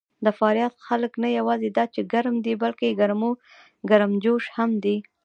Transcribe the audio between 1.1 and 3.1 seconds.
نه یواځې دا چې ګرم دي، بلکې